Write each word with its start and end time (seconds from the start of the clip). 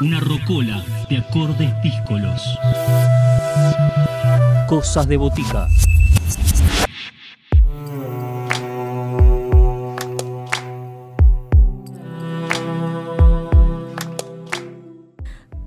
Una 0.00 0.18
rocola 0.18 0.84
de 1.08 1.18
acordes 1.18 1.72
díscolos. 1.80 2.42
Cosas 4.66 5.06
de 5.06 5.16
botica. 5.16 5.68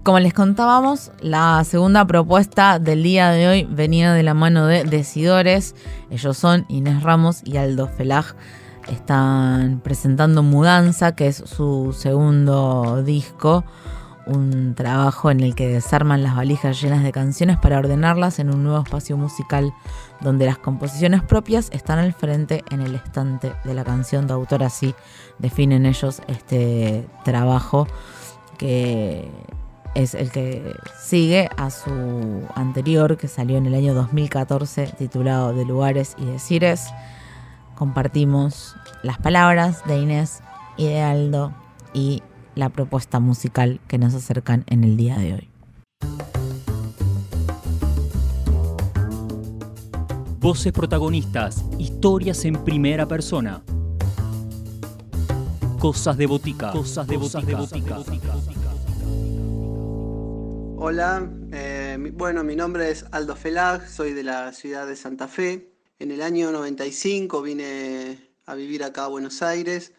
Como 0.04 0.20
les 0.20 0.34
contábamos, 0.34 1.12
la 1.22 1.64
segunda 1.64 2.06
propuesta 2.06 2.80
del 2.80 3.04
día 3.04 3.30
de 3.30 3.48
hoy 3.48 3.64
venía 3.64 4.12
de 4.12 4.24
la 4.24 4.34
mano 4.34 4.66
de 4.66 4.84
Decidores. 4.84 5.74
Ellos 6.10 6.38
son 6.38 6.66
Inés 6.68 7.02
Ramos 7.02 7.42
y 7.46 7.56
Aldo 7.56 7.88
Felaj. 7.88 8.36
Están 8.90 9.80
presentando 9.80 10.44
Mudanza, 10.44 11.16
que 11.16 11.28
es 11.28 11.38
su 11.38 11.96
segundo 11.98 13.04
disco. 13.04 13.64
Un 14.28 14.76
trabajo 14.76 15.32
en 15.32 15.40
el 15.40 15.56
que 15.56 15.70
desarman 15.70 16.22
las 16.22 16.36
valijas 16.36 16.82
llenas 16.82 17.02
de 17.02 17.14
canciones 17.14 17.58
para 17.58 17.80
ordenarlas 17.80 18.40
en 18.40 18.54
un 18.54 18.64
nuevo 18.64 18.84
espacio 18.84 19.16
musical 19.16 19.74
donde 20.20 20.46
las 20.46 20.58
composiciones 20.58 21.24
propias 21.24 21.70
están 21.72 22.00
al 22.00 22.14
frente 22.14 22.64
en 22.70 22.82
el 22.82 22.96
estante 22.96 23.54
de 23.64 23.74
la 23.74 23.86
canción 23.86 24.28
de 24.28 24.34
autor. 24.34 24.64
Así 24.64 24.94
definen 25.40 25.86
ellos 25.86 26.22
este 26.28 27.08
trabajo 27.24 27.88
que 28.58 29.32
es 29.96 30.14
el 30.14 30.30
que 30.30 30.76
sigue 31.00 31.50
a 31.58 31.70
su 31.70 32.44
anterior 32.54 33.18
que 33.18 33.28
salió 33.28 33.58
en 33.58 33.66
el 33.66 33.76
año 33.76 33.94
2014 33.94 34.94
titulado 34.98 35.54
De 35.54 35.66
lugares 35.66 36.16
y 36.18 36.26
decires. 36.26 36.88
Compartimos 37.76 38.76
las 39.04 39.18
palabras 39.20 39.86
de 39.86 40.00
Inés 40.00 40.42
y 40.78 40.86
de 40.86 41.02
Aldo 41.02 41.54
y 41.94 42.22
la 42.58 42.70
propuesta 42.70 43.20
musical 43.20 43.80
que 43.88 43.98
nos 43.98 44.14
acercan 44.14 44.64
en 44.68 44.84
el 44.84 44.98
día 44.98 45.18
de 45.18 45.34
hoy. 45.34 45.50
Voces 50.40 50.72
protagonistas, 50.72 51.64
historias 51.78 52.46
en 52.46 52.64
primera 52.64 53.08
persona. 53.08 53.64
Cosas 55.80 56.18
de 56.18 56.26
botica. 56.26 56.72
Cosas 56.72 57.08
de 57.08 57.18
botica. 57.18 57.60
Hola, 60.80 61.30
eh, 61.52 61.98
bueno, 62.14 62.44
mi 62.44 62.56
nombre 62.56 62.90
es 62.90 63.06
Aldo 63.12 63.36
Felag, 63.36 63.88
soy 63.88 64.14
de 64.14 64.24
la 64.24 64.52
ciudad 64.54 64.88
de 64.88 64.96
Santa 64.96 65.28
Fe. 65.28 65.74
En 66.00 66.12
el 66.12 66.22
año 66.22 66.52
95 66.52 67.42
vine 67.42 68.32
a 68.46 68.56
vivir 68.56 68.84
acá 68.84 69.06
a 69.06 69.08
Buenos 69.08 69.42
Aires 69.42 69.94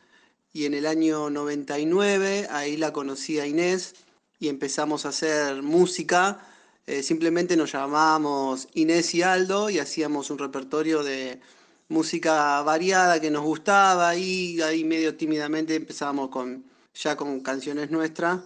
y 0.52 0.64
en 0.64 0.74
el 0.74 0.86
año 0.86 1.30
99 1.30 2.48
ahí 2.50 2.76
la 2.76 2.92
conocí 2.92 3.38
a 3.38 3.46
Inés 3.46 3.94
y 4.38 4.48
empezamos 4.48 5.06
a 5.06 5.10
hacer 5.10 5.62
música. 5.62 6.46
Eh, 6.86 7.02
simplemente 7.02 7.56
nos 7.56 7.72
llamábamos 7.72 8.68
Inés 8.74 9.14
y 9.14 9.22
Aldo 9.22 9.70
y 9.70 9.78
hacíamos 9.78 10.30
un 10.30 10.38
repertorio 10.38 11.02
de 11.02 11.40
música 11.88 12.62
variada 12.62 13.20
que 13.20 13.30
nos 13.30 13.44
gustaba 13.44 14.16
y 14.16 14.60
ahí 14.60 14.84
medio 14.84 15.16
tímidamente 15.16 15.74
empezábamos 15.74 16.30
con, 16.30 16.64
ya 16.94 17.16
con 17.16 17.40
canciones 17.40 17.90
nuestras 17.90 18.40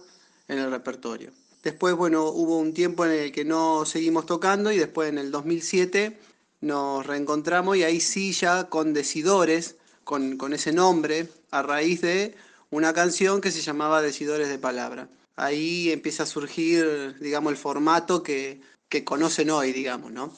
en 0.47 0.59
el 0.59 0.71
repertorio. 0.71 1.31
Después, 1.63 1.95
bueno, 1.95 2.25
hubo 2.27 2.57
un 2.57 2.73
tiempo 2.73 3.05
en 3.05 3.11
el 3.11 3.31
que 3.31 3.45
no 3.45 3.85
seguimos 3.85 4.25
tocando 4.25 4.71
y 4.71 4.77
después 4.77 5.09
en 5.09 5.17
el 5.17 5.31
2007 5.31 6.19
nos 6.59 7.05
reencontramos 7.05 7.77
y 7.77 7.83
ahí 7.83 7.99
sí 7.99 8.33
ya 8.33 8.69
con 8.69 8.93
Decidores, 8.93 9.77
con, 10.03 10.53
ese 10.53 10.73
nombre, 10.73 11.29
a 11.53 11.61
raíz 11.61 12.01
de 12.01 12.35
una 12.71 12.93
canción 12.93 13.39
que 13.39 13.51
se 13.51 13.61
llamaba 13.61 14.01
Decidores 14.01 14.49
de 14.49 14.57
Palabra. 14.57 15.07
Ahí 15.35 15.91
empieza 15.91 16.23
a 16.23 16.25
surgir, 16.25 17.17
digamos, 17.19 17.51
el 17.51 17.57
formato 17.57 18.23
que, 18.23 18.59
que 18.89 19.03
conocen 19.03 19.51
hoy, 19.51 19.71
digamos, 19.71 20.11
¿no? 20.11 20.33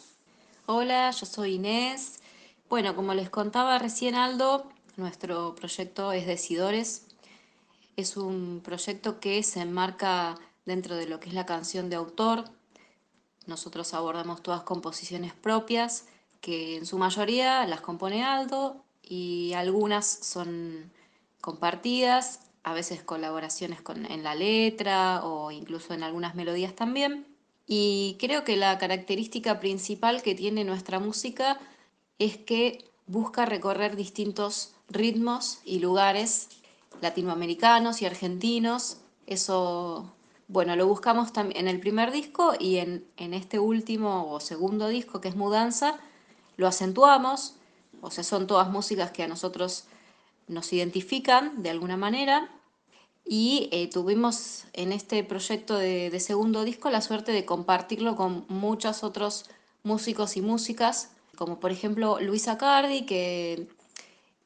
Hola, 0.66 1.10
yo 1.12 1.26
soy 1.26 1.54
Inés. 1.54 2.20
Bueno, 2.70 2.96
como 2.96 3.14
les 3.14 3.30
contaba 3.30 3.80
recién 3.80 4.16
Aldo, 4.16 4.70
nuestro 4.98 5.56
proyecto 5.56 6.12
es 6.12 6.28
Decidores. 6.28 7.06
Es 7.96 8.18
un 8.18 8.62
proyecto 8.62 9.22
que 9.22 9.42
se 9.44 9.62
enmarca 9.62 10.38
dentro 10.66 10.98
de 10.98 11.08
lo 11.08 11.22
que 11.22 11.30
es 11.30 11.36
la 11.36 11.46
canción 11.46 11.90
de 11.90 11.96
autor. 11.96 12.44
Nosotros 13.46 13.94
abordamos 13.94 14.44
todas 14.44 14.64
composiciones 14.64 15.34
propias, 15.34 16.08
que 16.42 16.76
en 16.76 16.86
su 16.86 16.98
mayoría 16.98 17.66
las 17.68 17.80
compone 17.80 18.26
Aldo 18.26 18.84
y 19.02 19.54
algunas 19.54 20.06
son 20.06 20.92
compartidas, 21.46 22.40
a 22.64 22.74
veces 22.74 23.04
colaboraciones 23.04 23.80
en 24.10 24.24
la 24.24 24.34
letra 24.34 25.24
o 25.24 25.52
incluso 25.52 25.94
en 25.94 26.02
algunas 26.02 26.34
melodías 26.34 26.74
también. 26.74 27.28
Y 27.68 28.18
creo 28.20 28.44
que 28.44 28.58
la 28.58 28.80
característica 28.80 29.60
principal 29.60 30.24
que 30.24 30.34
tiene 30.34 30.64
nuestra 30.64 31.00
música 31.00 31.60
es 32.18 32.38
que 32.38 32.90
busca 33.06 33.46
recorrer 33.46 33.96
distintos 33.96 34.74
ritmos 34.90 35.60
y 35.64 35.78
lugares 35.78 36.50
latinoamericanos 37.00 38.02
y 38.02 38.08
argentinos. 38.08 38.98
Eso 39.28 40.12
bueno, 40.48 40.76
lo 40.76 40.88
buscamos 40.88 41.32
también 41.32 41.68
en 41.68 41.68
el 41.68 41.80
primer 41.80 42.12
disco 42.12 42.54
y 42.60 42.78
en, 42.78 43.06
este 43.18 43.60
último 43.60 44.32
o 44.32 44.40
segundo 44.40 44.88
disco 44.88 45.22
que 45.22 45.28
es 45.28 45.36
Mudanza, 45.36 46.00
lo 46.58 46.68
acentuamos, 46.68 47.56
o 48.02 48.10
sea, 48.10 48.24
son 48.24 48.48
todas 48.48 48.72
músicas 48.72 49.12
que 49.12 49.22
a 49.22 49.28
nosotros 49.28 49.86
nos 50.48 50.72
identifican 50.74 51.64
de 51.64 51.70
alguna 51.70 51.98
manera 51.98 52.50
y 53.26 53.70
eh, 53.72 53.90
tuvimos 53.90 54.66
en 54.74 54.92
este 54.92 55.24
proyecto 55.24 55.78
de, 55.78 56.20
segundo 56.20 56.64
disco 56.64 56.92
la 56.92 57.02
suerte 57.02 57.32
de 57.32 57.46
compartirlo 57.46 58.16
con 58.16 58.46
muchos 58.50 59.04
otros 59.04 59.46
músicos 59.84 60.38
y 60.38 60.42
músicas, 60.42 61.12
como 61.36 61.60
por 61.60 61.72
ejemplo 61.72 62.20
Luisa 62.20 62.58
Cardi, 62.58 63.06
que 63.06 63.68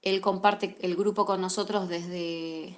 él 0.02 0.22
comparte 0.22 0.78
el 0.82 0.96
grupo 0.96 1.26
con 1.26 1.42
nosotros 1.42 1.90
desde 1.90 2.78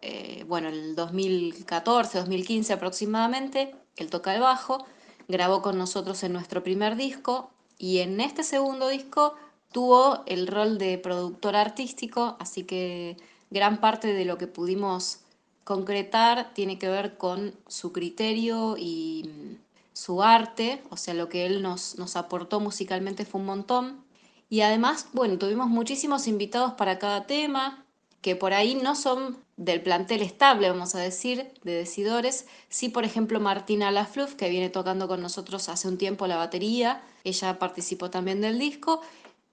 eh, 0.00 0.44
bueno, 0.48 0.68
el 0.68 0.96
2014, 0.96 2.18
2015 2.18 2.72
aproximadamente, 2.72 3.74
él 3.96 4.08
toca 4.10 4.34
el 4.34 4.40
bajo, 4.40 4.86
grabó 5.28 5.60
con 5.62 5.76
nosotros 5.78 6.22
en 6.22 6.32
nuestro 6.32 6.62
primer 6.62 6.96
disco 6.96 7.50
y 7.78 7.98
en 7.98 8.20
este 8.20 8.42
segundo 8.42 8.88
disco 8.88 9.34
tuvo 9.74 10.22
el 10.26 10.46
rol 10.46 10.78
de 10.78 10.98
productor 10.98 11.56
artístico, 11.56 12.36
así 12.38 12.62
que 12.62 13.16
gran 13.50 13.80
parte 13.80 14.14
de 14.14 14.24
lo 14.24 14.38
que 14.38 14.46
pudimos 14.46 15.18
concretar 15.64 16.54
tiene 16.54 16.78
que 16.78 16.88
ver 16.88 17.16
con 17.18 17.56
su 17.66 17.90
criterio 17.92 18.76
y 18.78 19.58
su 19.92 20.22
arte, 20.22 20.80
o 20.90 20.96
sea, 20.96 21.12
lo 21.14 21.28
que 21.28 21.44
él 21.44 21.60
nos, 21.60 21.98
nos 21.98 22.14
aportó 22.14 22.60
musicalmente 22.60 23.24
fue 23.24 23.40
un 23.40 23.48
montón. 23.48 24.04
Y 24.48 24.60
además, 24.60 25.08
bueno, 25.12 25.38
tuvimos 25.38 25.66
muchísimos 25.68 26.28
invitados 26.28 26.74
para 26.74 27.00
cada 27.00 27.26
tema, 27.26 27.84
que 28.20 28.36
por 28.36 28.52
ahí 28.54 28.76
no 28.76 28.94
son 28.94 29.38
del 29.56 29.82
plantel 29.82 30.22
estable, 30.22 30.70
vamos 30.70 30.94
a 30.94 31.00
decir, 31.00 31.50
de 31.64 31.72
decidores. 31.72 32.46
Sí, 32.68 32.90
por 32.90 33.04
ejemplo, 33.04 33.40
Martina 33.40 33.90
Lafluf, 33.90 34.34
que 34.34 34.50
viene 34.50 34.70
tocando 34.70 35.08
con 35.08 35.20
nosotros 35.20 35.68
hace 35.68 35.88
un 35.88 35.98
tiempo 35.98 36.28
la 36.28 36.36
batería, 36.36 37.02
ella 37.24 37.58
participó 37.58 38.10
también 38.10 38.40
del 38.40 38.58
disco. 38.58 39.00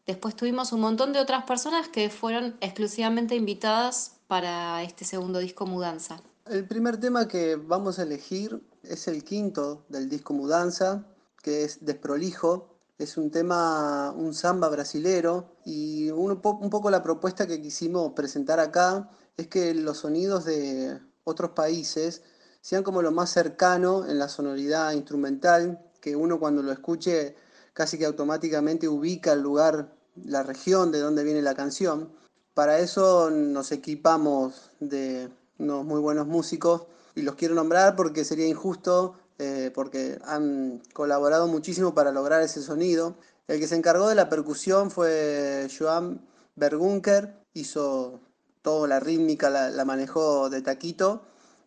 Después 0.05 0.35
tuvimos 0.35 0.71
un 0.71 0.81
montón 0.81 1.13
de 1.13 1.19
otras 1.19 1.43
personas 1.43 1.87
que 1.87 2.09
fueron 2.09 2.57
exclusivamente 2.59 3.35
invitadas 3.35 4.13
para 4.27 4.81
este 4.83 5.05
segundo 5.05 5.39
disco 5.39 5.65
Mudanza. 5.65 6.21
El 6.45 6.67
primer 6.67 6.99
tema 6.99 7.27
que 7.27 7.55
vamos 7.55 7.99
a 7.99 8.03
elegir 8.03 8.61
es 8.83 9.07
el 9.07 9.23
quinto 9.23 9.85
del 9.89 10.09
disco 10.09 10.33
Mudanza, 10.33 11.05
que 11.43 11.63
es 11.63 11.85
Desprolijo. 11.85 12.67
Es 12.97 13.17
un 13.17 13.31
tema, 13.31 14.11
un 14.11 14.33
samba 14.33 14.69
brasilero 14.69 15.55
y 15.65 16.09
un, 16.11 16.31
un 16.31 16.69
poco 16.69 16.91
la 16.91 17.01
propuesta 17.01 17.47
que 17.47 17.61
quisimos 17.61 18.13
presentar 18.13 18.59
acá 18.59 19.09
es 19.37 19.47
que 19.47 19.73
los 19.73 19.99
sonidos 19.99 20.45
de 20.45 20.99
otros 21.23 21.51
países 21.51 22.21
sean 22.61 22.83
como 22.83 23.01
lo 23.01 23.11
más 23.11 23.31
cercano 23.31 24.07
en 24.07 24.19
la 24.19 24.29
sonoridad 24.29 24.91
instrumental, 24.91 25.83
que 25.99 26.15
uno 26.15 26.39
cuando 26.39 26.61
lo 26.61 26.71
escuche 26.71 27.35
casi 27.73 27.97
que 27.97 28.05
automáticamente 28.05 28.87
ubica 28.87 29.33
el 29.33 29.41
lugar, 29.41 29.93
la 30.15 30.43
región 30.43 30.91
de 30.91 30.99
donde 30.99 31.23
viene 31.23 31.41
la 31.41 31.55
canción. 31.55 32.11
Para 32.53 32.79
eso 32.79 33.29
nos 33.29 33.71
equipamos 33.71 34.71
de 34.79 35.29
unos 35.57 35.85
muy 35.85 35.99
buenos 35.99 36.27
músicos 36.27 36.87
y 37.15 37.21
los 37.21 37.35
quiero 37.35 37.55
nombrar 37.55 37.95
porque 37.95 38.25
sería 38.25 38.47
injusto, 38.47 39.15
eh, 39.39 39.71
porque 39.73 40.19
han 40.25 40.81
colaborado 40.93 41.47
muchísimo 41.47 41.93
para 41.93 42.11
lograr 42.11 42.41
ese 42.41 42.61
sonido. 42.61 43.15
El 43.47 43.59
que 43.59 43.67
se 43.67 43.75
encargó 43.75 44.07
de 44.07 44.15
la 44.15 44.29
percusión 44.29 44.91
fue 44.91 45.67
Joan 45.77 46.21
Bergunker, 46.55 47.41
hizo 47.53 48.19
toda 48.61 48.87
la 48.87 48.99
rítmica 48.99 49.49
la, 49.49 49.85
manejó 49.85 50.49
de 50.49 50.61
taquito. 50.61 51.23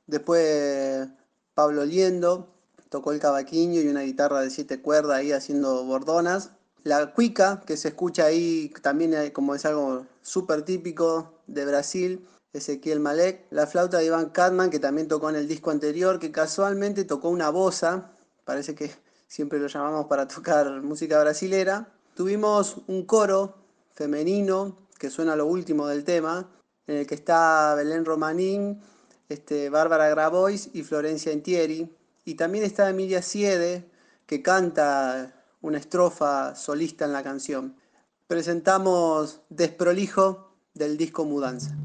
Después 0.06 1.08
Pablo 1.54 1.84
Liendo 1.84 2.53
tocó 2.94 3.10
el 3.10 3.18
cavaquinho 3.18 3.80
y 3.80 3.88
una 3.88 4.02
guitarra 4.02 4.40
de 4.40 4.50
siete 4.50 4.80
cuerdas 4.80 5.16
ahí 5.16 5.32
haciendo 5.32 5.82
bordonas. 5.84 6.50
La 6.84 7.12
cuica, 7.12 7.60
que 7.66 7.76
se 7.76 7.88
escucha 7.88 8.26
ahí 8.26 8.72
también 8.82 9.32
como 9.32 9.56
es 9.56 9.64
algo 9.64 10.06
súper 10.22 10.62
típico 10.62 11.34
de 11.48 11.64
Brasil, 11.64 12.24
Ezequiel 12.52 13.00
Malek, 13.00 13.46
la 13.50 13.66
flauta 13.66 13.98
de 13.98 14.06
Iván 14.06 14.30
Katman, 14.30 14.70
que 14.70 14.78
también 14.78 15.08
tocó 15.08 15.28
en 15.28 15.34
el 15.34 15.48
disco 15.48 15.72
anterior, 15.72 16.20
que 16.20 16.30
casualmente 16.30 17.04
tocó 17.04 17.30
una 17.30 17.50
bosa, 17.50 18.12
parece 18.44 18.76
que 18.76 18.92
siempre 19.26 19.58
lo 19.58 19.66
llamamos 19.66 20.06
para 20.06 20.28
tocar 20.28 20.80
música 20.82 21.20
brasilera. 21.20 21.88
Tuvimos 22.14 22.76
un 22.86 23.04
coro 23.06 23.56
femenino, 23.92 24.78
que 25.00 25.10
suena 25.10 25.34
lo 25.34 25.46
último 25.46 25.88
del 25.88 26.04
tema, 26.04 26.48
en 26.86 26.98
el 26.98 27.08
que 27.08 27.16
está 27.16 27.74
Belén 27.74 28.04
Romanín, 28.04 28.80
este, 29.28 29.68
Bárbara 29.68 30.08
Grabois 30.10 30.70
y 30.74 30.84
Florencia 30.84 31.32
Entieri. 31.32 31.90
Y 32.24 32.34
también 32.34 32.64
está 32.64 32.88
Emilia 32.88 33.22
Siede, 33.22 33.90
que 34.26 34.42
canta 34.42 35.34
una 35.60 35.78
estrofa 35.78 36.54
solista 36.54 37.04
en 37.04 37.12
la 37.12 37.22
canción. 37.22 37.76
Presentamos 38.26 39.42
Desprolijo 39.50 40.56
del 40.72 40.96
disco 40.96 41.24
Mudanza. 41.24 41.76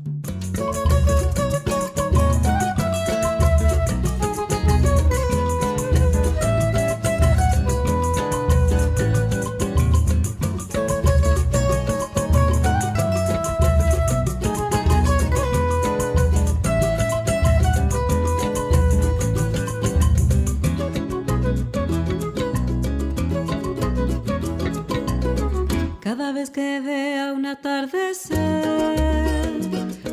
Atardecer, 27.59 28.37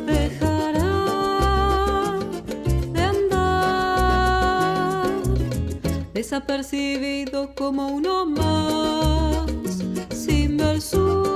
dejará 0.05 2.19
de 2.91 3.01
andar, 3.01 5.07
desapercibido 6.13 7.55
como 7.55 7.87
uno 7.87 8.25
más, 8.25 9.49
sin 10.11 10.57
ver 10.57 10.81
su 10.81 11.26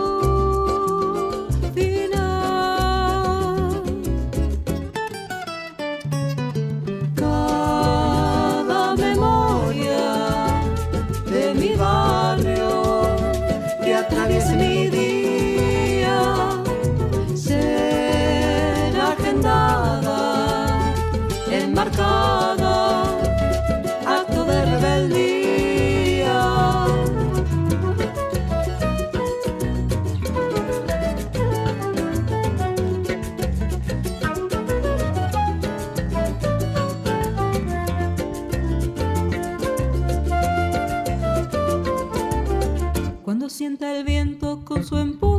sienta 43.61 43.95
el 43.95 44.03
viento 44.03 44.65
con 44.65 44.83
su 44.83 44.97
empujón, 44.97 45.30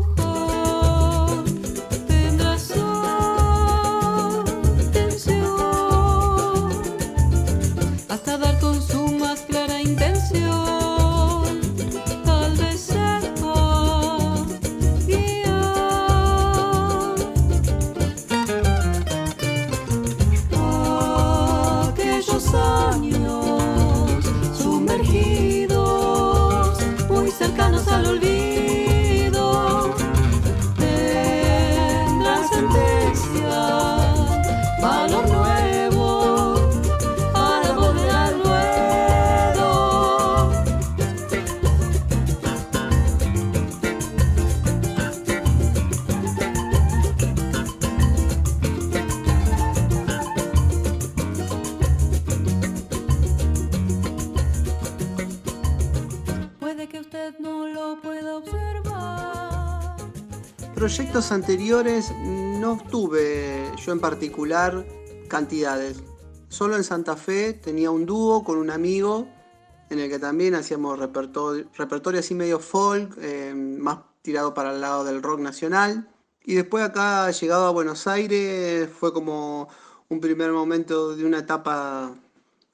Proyectos 60.82 61.30
anteriores 61.30 62.12
no 62.24 62.76
tuve 62.90 63.70
yo 63.86 63.92
en 63.92 64.00
particular 64.00 64.84
cantidades. 65.28 66.02
Solo 66.48 66.74
en 66.74 66.82
Santa 66.82 67.14
Fe 67.14 67.52
tenía 67.52 67.92
un 67.92 68.04
dúo 68.04 68.42
con 68.42 68.58
un 68.58 68.68
amigo 68.68 69.28
en 69.90 70.00
el 70.00 70.10
que 70.10 70.18
también 70.18 70.56
hacíamos 70.56 70.98
repertorio, 70.98 71.68
repertorio 71.76 72.18
así 72.18 72.34
medio 72.34 72.58
folk, 72.58 73.16
eh, 73.20 73.54
más 73.54 73.98
tirado 74.22 74.54
para 74.54 74.72
el 74.74 74.80
lado 74.80 75.04
del 75.04 75.22
rock 75.22 75.38
nacional. 75.38 76.10
Y 76.44 76.54
después 76.54 76.82
acá, 76.82 77.30
llegado 77.30 77.66
a 77.66 77.70
Buenos 77.70 78.08
Aires, 78.08 78.90
fue 78.90 79.12
como 79.12 79.68
un 80.08 80.18
primer 80.18 80.50
momento 80.50 81.14
de 81.14 81.24
una 81.24 81.38
etapa 81.38 82.12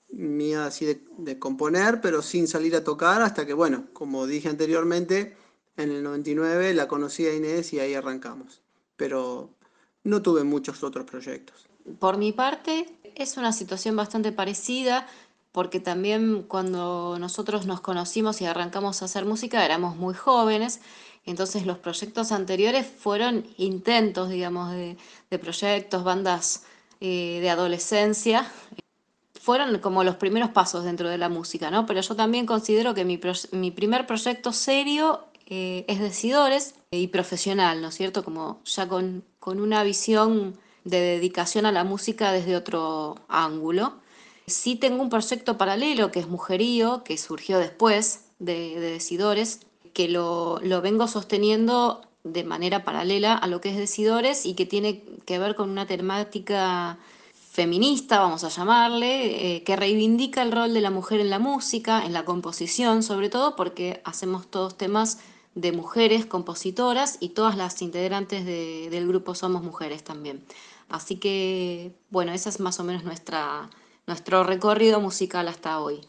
mía 0.08 0.64
así 0.64 0.86
de, 0.86 1.04
de 1.18 1.38
componer, 1.38 2.00
pero 2.00 2.22
sin 2.22 2.48
salir 2.48 2.74
a 2.74 2.82
tocar, 2.82 3.20
hasta 3.20 3.44
que, 3.44 3.52
bueno, 3.52 3.84
como 3.92 4.26
dije 4.26 4.48
anteriormente, 4.48 5.36
en 5.82 5.90
el 5.90 6.02
99 6.02 6.74
la 6.74 6.88
conocí 6.88 7.26
a 7.26 7.34
Inés 7.34 7.72
y 7.72 7.80
ahí 7.80 7.94
arrancamos. 7.94 8.62
Pero 8.96 9.50
no 10.04 10.22
tuve 10.22 10.44
muchos 10.44 10.82
otros 10.82 11.04
proyectos. 11.04 11.66
Por 11.98 12.16
mi 12.18 12.32
parte, 12.32 12.86
es 13.14 13.36
una 13.36 13.52
situación 13.52 13.96
bastante 13.96 14.32
parecida, 14.32 15.06
porque 15.52 15.80
también 15.80 16.42
cuando 16.42 17.18
nosotros 17.18 17.66
nos 17.66 17.80
conocimos 17.80 18.40
y 18.40 18.46
arrancamos 18.46 19.02
a 19.02 19.06
hacer 19.06 19.24
música 19.24 19.64
éramos 19.64 19.96
muy 19.96 20.14
jóvenes, 20.14 20.80
entonces 21.24 21.66
los 21.66 21.78
proyectos 21.78 22.32
anteriores 22.32 22.86
fueron 22.86 23.46
intentos, 23.56 24.30
digamos, 24.30 24.70
de, 24.72 24.96
de 25.30 25.38
proyectos, 25.38 26.04
bandas 26.04 26.64
eh, 27.00 27.38
de 27.40 27.50
adolescencia, 27.50 28.50
fueron 29.40 29.78
como 29.78 30.04
los 30.04 30.16
primeros 30.16 30.50
pasos 30.50 30.84
dentro 30.84 31.08
de 31.08 31.16
la 31.16 31.28
música, 31.28 31.70
¿no? 31.70 31.86
Pero 31.86 32.00
yo 32.00 32.16
también 32.16 32.44
considero 32.44 32.92
que 32.92 33.04
mi, 33.04 33.20
mi 33.52 33.70
primer 33.70 34.06
proyecto 34.06 34.52
serio 34.52 35.27
eh, 35.50 35.84
es 35.88 35.98
Decidores 35.98 36.74
y 36.90 37.08
profesional, 37.08 37.80
¿no 37.80 37.88
es 37.88 37.94
cierto? 37.94 38.22
Como 38.24 38.60
ya 38.64 38.86
con, 38.86 39.24
con 39.40 39.60
una 39.60 39.82
visión 39.82 40.58
de 40.84 41.00
dedicación 41.00 41.66
a 41.66 41.72
la 41.72 41.84
música 41.84 42.32
desde 42.32 42.56
otro 42.56 43.16
ángulo. 43.28 43.94
Sí 44.46 44.76
tengo 44.76 45.02
un 45.02 45.10
proyecto 45.10 45.58
paralelo 45.58 46.10
que 46.10 46.20
es 46.20 46.28
Mujerío, 46.28 47.02
que 47.04 47.18
surgió 47.18 47.58
después 47.58 48.24
de, 48.38 48.78
de 48.80 48.92
Decidores, 48.92 49.60
que 49.92 50.08
lo, 50.08 50.60
lo 50.62 50.80
vengo 50.80 51.08
sosteniendo 51.08 52.02
de 52.24 52.44
manera 52.44 52.84
paralela 52.84 53.34
a 53.34 53.46
lo 53.46 53.60
que 53.60 53.70
es 53.70 53.76
Decidores 53.76 54.44
y 54.46 54.54
que 54.54 54.66
tiene 54.66 55.02
que 55.24 55.38
ver 55.38 55.54
con 55.54 55.70
una 55.70 55.86
temática 55.86 56.98
feminista, 57.58 58.20
vamos 58.20 58.44
a 58.44 58.50
llamarle, 58.50 59.56
eh, 59.56 59.64
que 59.64 59.74
reivindica 59.74 60.42
el 60.42 60.52
rol 60.52 60.74
de 60.74 60.80
la 60.80 60.90
mujer 60.90 61.20
en 61.20 61.30
la 61.30 61.40
música, 61.40 62.04
en 62.04 62.12
la 62.12 62.24
composición, 62.24 63.02
sobre 63.02 63.30
todo 63.30 63.56
porque 63.56 64.00
hacemos 64.04 64.48
todos 64.48 64.76
temas 64.76 65.18
de 65.60 65.72
mujeres 65.72 66.24
compositoras 66.24 67.16
y 67.20 67.30
todas 67.30 67.56
las 67.56 67.82
integrantes 67.82 68.44
de- 68.44 68.88
del 68.90 69.08
grupo 69.08 69.34
somos 69.34 69.62
mujeres 69.62 70.04
también. 70.04 70.44
Así 70.88 71.16
que, 71.16 71.92
bueno, 72.10 72.32
ese 72.32 72.48
es 72.48 72.60
más 72.60 72.78
o 72.80 72.84
menos 72.84 73.02
nuestra, 73.04 73.68
nuestro 74.06 74.44
recorrido 74.44 75.00
musical 75.00 75.48
hasta 75.48 75.80
hoy. 75.80 76.00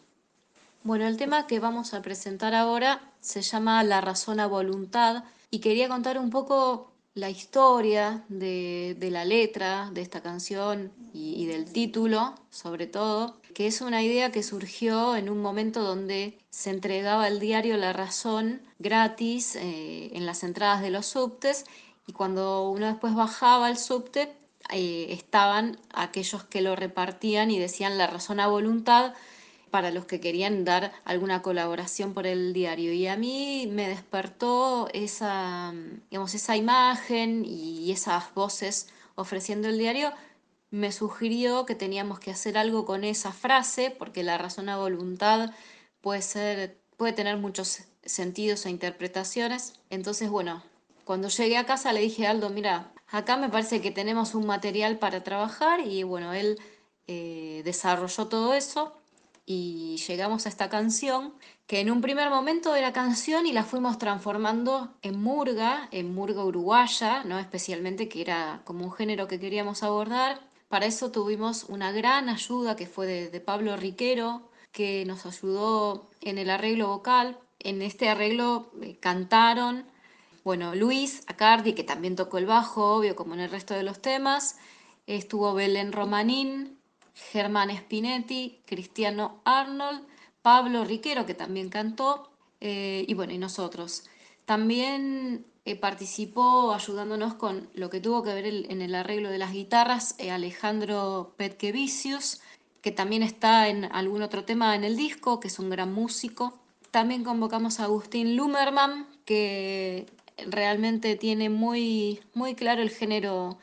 Bueno, 0.84 1.06
el 1.06 1.16
tema 1.16 1.46
que 1.46 1.58
vamos 1.60 1.92
a 1.92 2.00
presentar 2.00 2.54
ahora 2.54 3.12
se 3.20 3.42
llama 3.42 3.82
La 3.82 4.00
razón 4.00 4.40
a 4.40 4.46
voluntad 4.46 5.24
y 5.50 5.58
quería 5.58 5.88
contar 5.88 6.18
un 6.18 6.30
poco 6.30 6.92
la 7.14 7.28
historia 7.28 8.24
de, 8.28 8.96
de 8.98 9.10
la 9.10 9.24
letra 9.24 9.90
de 9.92 10.00
esta 10.00 10.22
canción 10.22 10.92
y 11.12 11.44
del 11.46 11.72
título, 11.72 12.34
sobre 12.50 12.86
todo, 12.86 13.39
que 13.54 13.66
es 13.66 13.80
una 13.80 14.02
idea 14.02 14.32
que 14.32 14.42
surgió 14.42 15.16
en 15.16 15.28
un 15.28 15.40
momento 15.40 15.82
donde 15.82 16.38
se 16.50 16.70
entregaba 16.70 17.28
el 17.28 17.40
diario 17.40 17.76
La 17.76 17.92
Razón 17.92 18.62
gratis 18.78 19.56
eh, 19.56 20.10
en 20.14 20.26
las 20.26 20.42
entradas 20.42 20.82
de 20.82 20.90
los 20.90 21.06
subtes 21.06 21.64
y 22.06 22.12
cuando 22.12 22.68
uno 22.70 22.86
después 22.86 23.14
bajaba 23.14 23.66
al 23.66 23.78
subte 23.78 24.32
eh, 24.72 25.06
estaban 25.10 25.78
aquellos 25.92 26.44
que 26.44 26.60
lo 26.60 26.76
repartían 26.76 27.50
y 27.50 27.58
decían 27.58 27.98
la 27.98 28.06
razón 28.06 28.40
a 28.40 28.46
voluntad 28.46 29.14
para 29.70 29.90
los 29.90 30.04
que 30.04 30.20
querían 30.20 30.64
dar 30.64 30.92
alguna 31.04 31.42
colaboración 31.42 32.12
por 32.12 32.26
el 32.26 32.52
diario. 32.52 32.92
Y 32.92 33.06
a 33.06 33.16
mí 33.16 33.68
me 33.70 33.88
despertó 33.88 34.88
esa, 34.92 35.72
digamos, 36.10 36.34
esa 36.34 36.56
imagen 36.56 37.44
y 37.44 37.90
esas 37.92 38.34
voces 38.34 38.88
ofreciendo 39.14 39.68
el 39.68 39.78
diario, 39.78 40.12
me 40.70 40.92
sugirió 40.92 41.66
que 41.66 41.74
teníamos 41.74 42.20
que 42.20 42.30
hacer 42.30 42.56
algo 42.56 42.84
con 42.84 43.04
esa 43.04 43.32
frase, 43.32 43.90
porque 43.90 44.22
la 44.22 44.38
razón 44.38 44.68
a 44.68 44.76
voluntad 44.76 45.52
puede 46.00 46.22
ser, 46.22 46.78
puede 46.96 47.12
tener 47.12 47.36
muchos 47.36 47.82
sentidos 48.04 48.66
e 48.66 48.70
interpretaciones. 48.70 49.74
Entonces, 49.90 50.30
bueno, 50.30 50.62
cuando 51.04 51.28
llegué 51.28 51.56
a 51.56 51.66
casa 51.66 51.92
le 51.92 52.00
dije 52.00 52.26
Aldo, 52.26 52.50
mira, 52.50 52.92
acá 53.08 53.36
me 53.36 53.48
parece 53.48 53.80
que 53.80 53.90
tenemos 53.90 54.34
un 54.34 54.46
material 54.46 54.98
para 54.98 55.24
trabajar 55.24 55.80
y 55.80 56.02
bueno, 56.04 56.32
él 56.32 56.58
eh, 57.08 57.62
desarrolló 57.64 58.28
todo 58.28 58.54
eso 58.54 58.96
y 59.46 59.96
llegamos 60.06 60.46
a 60.46 60.48
esta 60.48 60.68
canción 60.68 61.34
que 61.66 61.80
en 61.80 61.90
un 61.90 62.00
primer 62.00 62.30
momento 62.30 62.76
era 62.76 62.92
canción 62.92 63.46
y 63.46 63.52
la 63.52 63.64
fuimos 63.64 63.98
transformando 63.98 64.94
en 65.02 65.20
murga, 65.20 65.88
en 65.90 66.14
murga 66.14 66.44
uruguaya, 66.44 67.24
¿no? 67.24 67.38
especialmente 67.40 68.08
que 68.08 68.20
era 68.20 68.62
como 68.64 68.84
un 68.84 68.92
género 68.92 69.26
que 69.26 69.40
queríamos 69.40 69.82
abordar. 69.82 70.49
Para 70.70 70.86
eso 70.86 71.10
tuvimos 71.10 71.64
una 71.64 71.90
gran 71.90 72.28
ayuda 72.28 72.76
que 72.76 72.86
fue 72.86 73.04
de, 73.04 73.40
Pablo 73.40 73.76
Riquero, 73.76 74.52
que 74.70 75.04
nos 75.04 75.26
ayudó 75.26 76.08
en 76.20 76.38
el 76.38 76.48
arreglo 76.48 76.86
vocal. 76.86 77.40
En 77.58 77.82
este 77.82 78.08
arreglo 78.08 78.70
eh, 78.80 78.96
cantaron, 79.00 79.84
bueno, 80.44 80.76
Luis 80.76 81.24
Acardi, 81.26 81.72
que 81.72 81.82
también 81.82 82.14
tocó 82.14 82.38
el 82.38 82.46
bajo, 82.46 82.94
obvio, 82.94 83.16
como 83.16 83.34
en 83.34 83.40
el 83.40 83.50
resto 83.50 83.74
de 83.74 83.82
los 83.82 84.00
temas. 84.00 84.58
Estuvo 85.08 85.54
Belén 85.54 85.90
Romanín, 85.90 86.78
Germán 87.14 87.76
Spinetti, 87.76 88.62
Cristiano 88.64 89.42
Arnold, 89.44 90.06
Pablo 90.40 90.84
Riquero, 90.84 91.26
que 91.26 91.34
también 91.34 91.68
cantó, 91.68 92.30
eh, 92.60 93.04
y 93.08 93.14
bueno, 93.14 93.32
y 93.32 93.38
nosotros. 93.38 94.04
También 94.44 95.49
eh, 95.64 95.76
participó 95.76 96.72
ayudándonos 96.72 97.34
con 97.34 97.68
lo 97.74 97.90
que 97.90 98.00
tuvo 98.00 98.22
que 98.22 98.32
ver 98.32 98.46
en 98.46 98.80
el 98.82 98.94
arreglo 98.94 99.30
de 99.30 99.38
las 99.38 99.52
guitarras 99.52 100.14
eh, 100.18 100.30
Alejandro 100.30 101.34
Petkevicius, 101.36 102.40
que 102.80 102.92
también 102.92 103.22
está 103.22 103.68
en 103.68 103.84
algún 103.84 104.22
otro 104.22 104.44
tema 104.44 104.74
en 104.74 104.84
el 104.84 104.96
disco, 104.96 105.38
que 105.38 105.48
es 105.48 105.58
un 105.58 105.70
gran 105.70 105.92
músico. 105.92 106.58
También 106.90 107.24
convocamos 107.24 107.78
a 107.78 107.84
Agustín 107.84 108.36
Lumerman, 108.36 109.06
que 109.24 110.06
realmente 110.46 111.16
tiene 111.16 111.50
muy, 111.50 112.20
muy 112.34 112.54
claro 112.54 112.80
el 112.82 112.90
género 112.90 113.58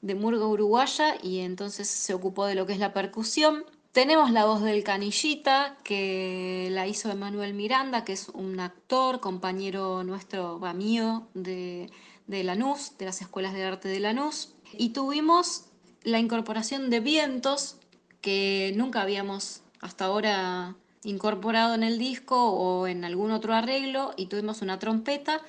de 0.00 0.14
murga 0.14 0.46
uruguaya 0.46 1.16
y 1.22 1.40
entonces 1.40 1.88
se 1.88 2.14
ocupó 2.14 2.46
de 2.46 2.54
lo 2.54 2.66
que 2.66 2.74
es 2.74 2.78
la 2.78 2.92
percusión. 2.92 3.64
Tenemos 3.92 4.30
la 4.30 4.44
voz 4.44 4.62
del 4.62 4.84
Canillita, 4.84 5.76
que 5.82 6.68
la 6.70 6.86
hizo 6.86 7.10
Emanuel 7.10 7.54
Miranda, 7.54 8.04
que 8.04 8.12
es 8.12 8.28
un 8.28 8.60
actor, 8.60 9.20
compañero 9.20 10.04
nuestro, 10.04 10.60
va, 10.60 10.74
mío, 10.74 11.26
de, 11.34 11.90
de 12.26 12.44
Lanús, 12.44 12.98
de 12.98 13.06
las 13.06 13.22
escuelas 13.22 13.54
de 13.54 13.64
arte 13.64 13.88
de 13.88 13.98
Lanús. 13.98 14.54
Y 14.74 14.90
tuvimos 14.90 15.64
la 16.02 16.18
incorporación 16.18 16.90
de 16.90 17.00
vientos, 17.00 17.76
que 18.20 18.72
nunca 18.76 19.00
habíamos 19.00 19.62
hasta 19.80 20.04
ahora 20.04 20.76
incorporado 21.02 21.74
en 21.74 21.82
el 21.82 21.98
disco 21.98 22.50
o 22.50 22.86
en 22.86 23.04
algún 23.04 23.30
otro 23.30 23.54
arreglo, 23.54 24.12
y 24.16 24.26
tuvimos 24.26 24.60
una 24.60 24.78
trompeta 24.78 25.40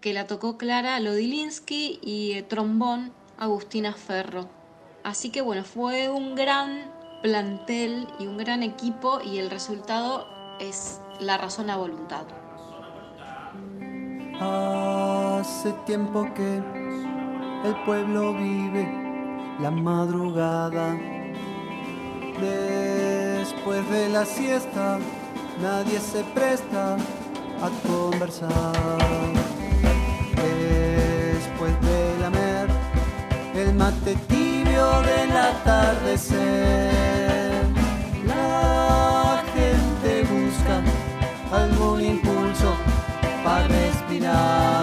que 0.00 0.12
la 0.12 0.26
tocó 0.28 0.56
Clara 0.56 0.98
Lodilinsky 1.00 1.98
y 2.00 2.32
eh, 2.32 2.42
trombón 2.42 3.12
Agustina 3.38 3.92
Ferro. 3.92 4.48
Así 5.02 5.30
que 5.30 5.40
bueno, 5.40 5.64
fue 5.64 6.08
un 6.08 6.36
gran 6.36 7.01
plantel 7.22 8.08
y 8.18 8.26
un 8.26 8.36
gran 8.36 8.62
equipo 8.62 9.20
y 9.24 9.38
el 9.38 9.48
resultado 9.48 10.26
es 10.58 11.00
la 11.20 11.38
razón 11.38 11.70
a 11.70 11.76
voluntad. 11.76 12.24
Hace 14.40 15.72
tiempo 15.86 16.28
que 16.34 16.56
el 17.64 17.74
pueblo 17.86 18.34
vive 18.34 18.88
la 19.60 19.70
madrugada. 19.70 20.98
Después 22.40 23.88
de 23.88 24.08
la 24.08 24.24
siesta, 24.24 24.98
nadie 25.60 26.00
se 26.00 26.24
presta 26.24 26.96
a 26.96 27.70
conversar. 27.86 28.98
Después 30.34 31.80
de 31.82 32.18
lamer 32.20 32.68
el 33.54 33.74
mate 33.74 34.16
tibio 34.82 35.02
del 35.02 35.36
atardecer, 35.36 36.40
la 38.26 39.42
gente 39.54 40.24
busca 40.24 40.82
algún 41.56 42.00
impulso 42.00 42.74
para 43.44 43.68
respirar. 43.68 44.82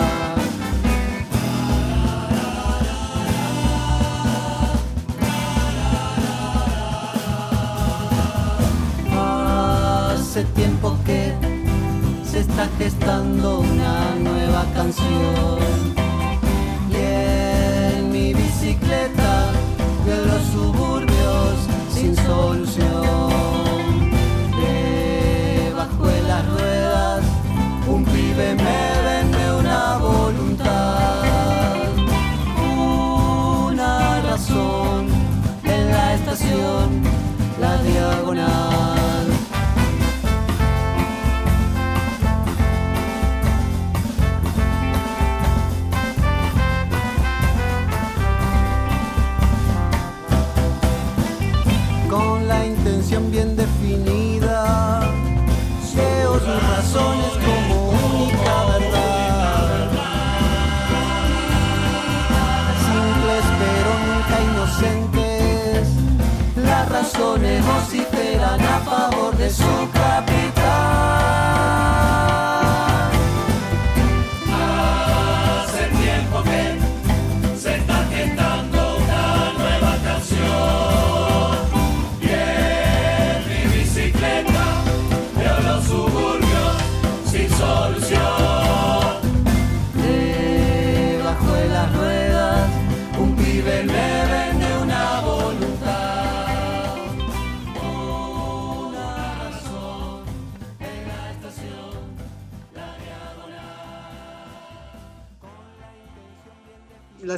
Hace 10.11 10.43
tiempo 10.55 10.95
que 11.05 11.33
se 12.23 12.39
está 12.41 12.67
gestando 12.77 13.59
una 13.59 14.15
nueva 14.19 14.63
canción. 14.75 15.59
Y 16.91 16.95
en 16.95 18.11
mi 18.11 18.33
bicicleta 18.33 19.58
de 20.09 20.25
los 20.25 20.43
suburbios 20.53 21.53
sin 21.93 22.15
solución. 22.15 23.29
Debajo 24.59 26.07
de 26.07 26.21
las 26.23 26.43
ruedas, 26.49 27.23
un 27.87 28.03
pibe 28.05 28.55
me 28.55 28.79
vende 29.07 29.43
una 29.59 29.97
voluntad. 29.97 31.75
Una 33.67 34.21
razón 34.21 35.07
en 35.63 35.91
la 35.91 36.15
estación, 36.15 37.03
la 37.61 37.77
diagonal. 37.83 38.68
Definida. 53.59 55.01
Veo 55.93 56.33
sus 56.39 56.63
razones 56.63 57.28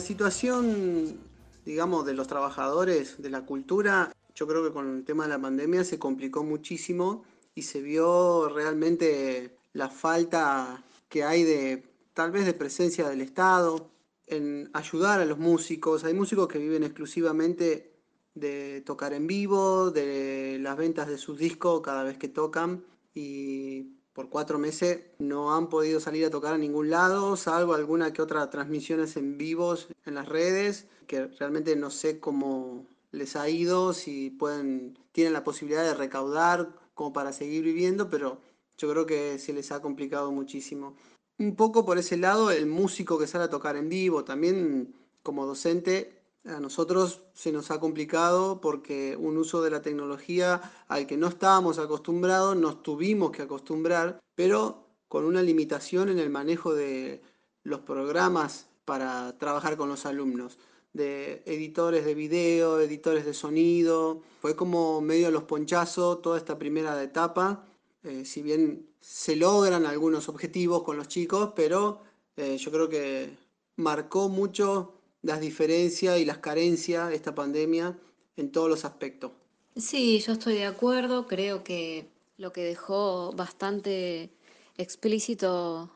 situación, 0.01 1.20
digamos, 1.65 2.05
de 2.05 2.13
los 2.13 2.27
trabajadores 2.27 3.22
de 3.22 3.29
la 3.29 3.46
cultura, 3.46 4.12
yo 4.36 4.48
creo 4.48 4.63
que 4.63 4.74
con 4.74 4.98
el 4.98 5.05
tema 5.05 5.24
de 5.24 5.29
la 5.29 5.41
pandemia 5.41 5.84
se 5.84 6.00
complicó 6.00 6.43
muchísimo 6.43 7.24
y 7.55 7.62
se 7.62 7.81
vio 7.81 8.50
realmente 8.50 9.55
la 9.74 9.89
falta 9.89 10.84
que 11.10 11.24
hay 11.24 11.43
de 11.43 11.84
tal 12.13 12.31
vez 12.31 12.46
de 12.46 12.53
presencia 12.53 13.08
del 13.08 13.22
Estado 13.22 13.91
en 14.27 14.70
ayudar 14.74 15.20
a 15.20 15.25
los 15.25 15.38
músicos. 15.38 16.03
Hay 16.03 16.13
músicos 16.13 16.48
que 16.48 16.60
viven 16.60 16.84
exclusivamente 16.84 17.93
de 18.34 18.81
tocar 18.81 19.13
en 19.13 19.27
vivo, 19.27 19.91
de 19.91 20.58
las 20.62 20.77
ventas 20.77 21.08
de 21.08 21.17
sus 21.17 21.38
discos 21.38 21.81
cada 21.81 22.03
vez 22.03 22.17
que 22.17 22.29
tocan 22.29 22.86
y 23.13 24.00
por 24.13 24.30
cuatro 24.30 24.60
meses 24.60 25.01
no 25.20 25.56
han 25.56 25.70
podido 25.70 26.00
salir 26.00 26.25
a 26.25 26.30
tocar 26.30 26.53
a 26.53 26.58
ningún 26.58 26.89
lado, 26.89 27.38
salvo 27.38 27.74
alguna 27.74 28.13
que 28.13 28.22
otra 28.22 28.50
transmisiones 28.50 29.15
en 29.15 29.38
vivos 29.38 29.88
en 30.06 30.15
las 30.15 30.27
redes, 30.27 30.88
que 31.08 31.27
realmente 31.27 31.75
no 31.75 31.89
sé 31.89 32.20
cómo 32.20 32.86
les 33.12 33.36
ha 33.36 33.50
ido, 33.50 33.94
si 33.94 34.30
pueden, 34.30 34.98
tienen 35.12 35.34
la 35.34 35.44
posibilidad 35.44 35.84
de 35.84 35.94
recaudar 35.94 36.75
como 36.94 37.13
para 37.13 37.34
seguir 37.34 37.63
viviendo, 37.63 38.10
pero 38.10 38.41
yo 38.77 38.89
creo 38.89 39.06
que 39.06 39.39
se 39.39 39.53
les 39.53 39.72
ha 39.72 39.82
complicado 39.82 40.32
muchísimo. 40.32 40.96
Un 41.38 41.56
poco 41.56 41.86
por 41.86 41.98
ese 41.98 42.18
lado, 42.18 42.51
el 42.51 42.68
músico 42.68 43.18
que 43.18 43.27
sale 43.27 43.46
a 43.46 43.50
tocar 43.50 43.75
en 43.75 43.89
vivo, 43.89 44.24
también 44.24 44.94
como 45.24 45.46
docente, 45.46 46.21
a 46.45 46.60
nosotros 46.60 47.21
se 47.33 47.51
nos 47.51 47.69
ha 47.71 47.79
complicado 47.79 48.62
porque 48.62 49.15
un 49.15 49.38
uso 49.38 49.62
de 49.62 49.69
la 49.69 49.81
tecnología 49.81 50.62
al 50.88 51.05
que 51.05 51.17
no 51.17 51.27
estábamos 51.27 51.77
acostumbrados, 51.77 52.55
nos 52.55 52.81
tuvimos 52.81 53.31
que 53.31 53.43
acostumbrar, 53.43 54.19
pero 54.36 54.88
con 55.07 55.25
una 55.25 55.41
limitación 55.41 56.10
en 56.10 56.19
el 56.19 56.29
manejo 56.29 56.74
de 56.74 57.21
los 57.63 57.81
programas 57.81 58.69
para 58.86 59.38
trabajar 59.38 59.77
con 59.77 59.89
los 59.89 60.05
alumnos, 60.05 60.57
de 60.93 61.43
editores 61.45 62.05
de 62.05 62.15
video, 62.15 62.79
editores 62.79 63.25
de 63.25 63.33
sonido. 63.33 64.21
Fue 64.41 64.55
como 64.55 65.00
medio 65.00 65.31
los 65.31 65.43
ponchazos 65.43 66.21
toda 66.21 66.38
esta 66.38 66.57
primera 66.57 67.01
etapa, 67.03 67.65
eh, 68.03 68.25
si 68.25 68.41
bien 68.41 68.89
se 69.00 69.36
logran 69.36 69.86
algunos 69.86 70.27
objetivos 70.27 70.83
con 70.83 70.98
los 70.98 71.07
chicos, 71.07 71.53
pero 71.55 72.00
eh, 72.36 72.57
yo 72.57 72.71
creo 72.71 72.89
que 72.89 73.38
marcó 73.75 74.27
mucho 74.27 75.00
las 75.22 75.40
diferencias 75.40 76.20
y 76.20 76.25
las 76.25 76.40
carencias 76.40 77.10
de 77.10 77.16
esta 77.16 77.36
pandemia 77.36 77.98
en 78.38 78.51
todos 78.51 78.70
los 78.70 78.86
aspectos. 78.86 79.32
Sí, 79.75 80.20
yo 80.20 80.34
estoy 80.34 80.56
de 80.56 80.66
acuerdo. 80.66 81.28
Creo 81.28 81.63
que 81.63 82.08
lo 82.38 82.51
que 82.51 82.63
dejó 82.63 83.32
bastante 83.34 84.30
explícito 84.78 85.90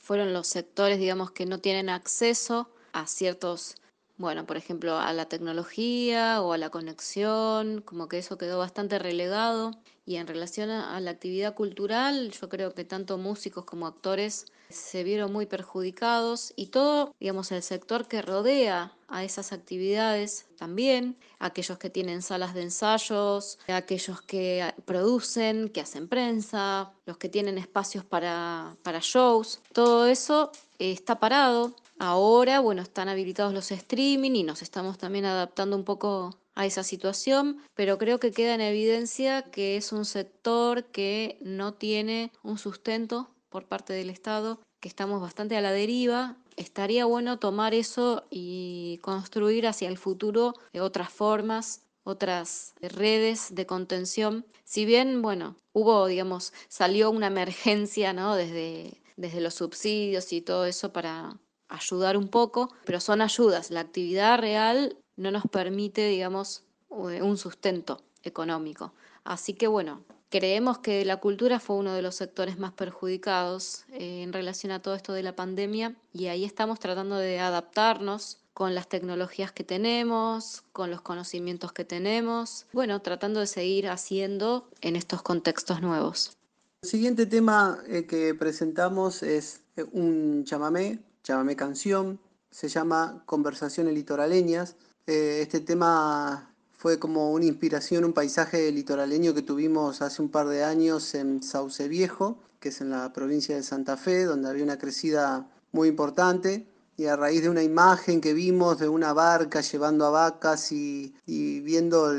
fueron 0.00 0.32
los 0.32 0.48
sectores, 0.48 0.98
digamos, 0.98 1.30
que 1.30 1.46
no 1.46 1.60
tienen 1.60 1.88
acceso 1.88 2.68
a 2.92 3.06
ciertos, 3.06 3.76
bueno, 4.16 4.46
por 4.46 4.56
ejemplo, 4.56 4.98
a 4.98 5.12
la 5.12 5.28
tecnología 5.28 6.42
o 6.42 6.52
a 6.52 6.58
la 6.58 6.70
conexión, 6.70 7.82
como 7.82 8.08
que 8.08 8.18
eso 8.18 8.38
quedó 8.38 8.58
bastante 8.58 8.98
relegado. 8.98 9.72
Y 10.10 10.16
en 10.16 10.26
relación 10.26 10.70
a, 10.70 10.98
la 10.98 11.12
actividad 11.12 11.54
cultural, 11.54 12.32
yo 12.32 12.48
creo 12.48 12.74
que 12.74 12.84
tanto 12.84 13.16
músicos 13.16 13.64
como 13.64 13.86
actores 13.86 14.46
se 14.68 15.04
vieron 15.04 15.32
muy 15.32 15.46
perjudicados 15.46 16.52
y 16.56 16.66
todo, 16.66 17.14
digamos, 17.20 17.52
el 17.52 17.62
sector 17.62 18.08
que 18.08 18.20
rodea 18.20 18.92
a 19.06 19.22
esas 19.22 19.52
actividades 19.52 20.46
también, 20.58 21.16
aquellos 21.38 21.78
que 21.78 21.90
tienen 21.90 22.22
salas 22.22 22.54
de 22.54 22.62
ensayos, 22.62 23.60
aquellos 23.68 24.20
que 24.22 24.74
producen, 24.84 25.68
que 25.68 25.80
hacen 25.80 26.08
prensa, 26.08 26.90
los 27.06 27.16
que 27.16 27.28
tienen 27.28 27.56
espacios 27.56 28.04
para, 28.04 28.76
para 28.82 28.98
shows, 29.00 29.60
todo 29.72 30.08
eso 30.08 30.50
está 30.80 31.20
parado. 31.20 31.72
Ahora, 32.00 32.58
bueno, 32.58 32.82
están 32.82 33.08
habilitados 33.08 33.54
los 33.54 33.70
streaming 33.70 34.32
y 34.32 34.42
nos 34.42 34.60
estamos 34.62 34.98
también 34.98 35.26
adaptando 35.26 35.76
un 35.76 35.84
poco 35.84 36.36
a 36.60 36.66
esa 36.66 36.82
situación, 36.82 37.56
pero 37.74 37.96
creo 37.96 38.20
que 38.20 38.32
queda 38.32 38.54
en 38.54 38.60
evidencia 38.60 39.42
que 39.50 39.78
es 39.78 39.92
un 39.92 40.04
sector 40.04 40.84
que 40.84 41.38
no 41.40 41.72
tiene 41.72 42.32
un 42.42 42.58
sustento 42.58 43.30
por 43.48 43.64
parte 43.64 43.94
del 43.94 44.10
Estado, 44.10 44.60
que 44.78 44.88
estamos 44.88 45.22
bastante 45.22 45.56
a 45.56 45.62
la 45.62 45.72
deriva. 45.72 46.36
Estaría 46.56 47.06
bueno 47.06 47.38
tomar 47.38 47.72
eso 47.72 48.24
y 48.28 48.98
construir 49.00 49.66
hacia 49.66 49.88
el 49.88 49.96
futuro 49.96 50.52
otras 50.78 51.08
formas, 51.08 51.86
otras 52.04 52.74
redes 52.82 53.54
de 53.54 53.64
contención. 53.64 54.44
Si 54.64 54.84
bien, 54.84 55.22
bueno, 55.22 55.56
hubo, 55.72 56.06
digamos, 56.08 56.52
salió 56.68 57.10
una 57.10 57.28
emergencia, 57.28 58.12
¿no? 58.12 58.36
Desde, 58.36 59.00
desde 59.16 59.40
los 59.40 59.54
subsidios 59.54 60.30
y 60.34 60.42
todo 60.42 60.66
eso 60.66 60.92
para 60.92 61.38
ayudar 61.70 62.18
un 62.18 62.28
poco, 62.28 62.74
pero 62.84 63.00
son 63.00 63.22
ayudas. 63.22 63.70
La 63.70 63.80
actividad 63.80 64.38
real 64.38 64.98
no 65.20 65.30
nos 65.30 65.44
permite, 65.44 66.06
digamos, 66.08 66.64
un 66.88 67.36
sustento 67.36 68.02
económico. 68.22 68.92
Así 69.24 69.54
que 69.54 69.68
bueno, 69.68 70.02
Creemos 70.30 70.78
que 70.78 71.04
la 71.04 71.16
cultura 71.16 71.58
fue 71.58 71.74
uno 71.74 71.92
de 71.92 72.02
los 72.02 72.14
sectores 72.14 72.56
más 72.56 72.72
perjudicados 72.72 73.84
eh, 73.88 74.22
en 74.22 74.32
relación 74.32 74.70
a 74.70 74.80
todo 74.80 74.94
esto 74.94 75.12
de 75.12 75.24
la 75.24 75.34
pandemia 75.34 75.96
y 76.12 76.26
ahí 76.26 76.44
estamos 76.44 76.78
tratando 76.78 77.16
de 77.16 77.40
adaptarnos 77.40 78.38
con 78.54 78.76
las 78.76 78.88
tecnologías 78.88 79.50
que 79.50 79.64
tenemos, 79.64 80.62
con 80.72 80.92
los 80.92 81.00
conocimientos 81.00 81.72
que 81.72 81.84
tenemos, 81.84 82.66
bueno, 82.72 83.02
tratando 83.02 83.40
de 83.40 83.48
seguir 83.48 83.88
haciendo 83.88 84.68
en 84.82 84.94
estos 84.94 85.20
contextos 85.22 85.82
nuevos. 85.82 86.36
El 86.82 86.88
siguiente 86.88 87.26
tema 87.26 87.82
eh, 87.88 88.06
que 88.06 88.32
presentamos 88.36 89.24
es 89.24 89.62
eh, 89.76 89.84
un 89.90 90.44
chamamé, 90.44 91.00
chamamé 91.24 91.56
canción, 91.56 92.20
se 92.52 92.68
llama 92.68 93.24
Conversaciones 93.26 93.94
Litoraleñas. 93.94 94.76
Este 95.10 95.60
tema 95.60 96.54
fue 96.76 96.98
como 96.98 97.32
una 97.32 97.44
inspiración, 97.44 98.04
un 98.04 98.12
paisaje 98.12 98.70
litoraleño 98.70 99.34
que 99.34 99.42
tuvimos 99.42 100.02
hace 100.02 100.22
un 100.22 100.28
par 100.28 100.46
de 100.48 100.62
años 100.62 101.14
en 101.14 101.42
Sauce 101.42 101.88
Viejo, 101.88 102.38
que 102.60 102.68
es 102.68 102.80
en 102.80 102.90
la 102.90 103.12
provincia 103.12 103.56
de 103.56 103.62
Santa 103.62 103.96
Fe, 103.96 104.24
donde 104.24 104.48
había 104.48 104.62
una 104.62 104.78
crecida 104.78 105.48
muy 105.72 105.88
importante. 105.88 106.66
Y 106.96 107.06
a 107.06 107.16
raíz 107.16 107.42
de 107.42 107.48
una 107.48 107.62
imagen 107.62 108.20
que 108.20 108.34
vimos 108.34 108.78
de 108.78 108.88
una 108.88 109.12
barca 109.12 109.62
llevando 109.62 110.06
a 110.06 110.10
vacas 110.10 110.70
y, 110.70 111.14
viendo 111.26 112.12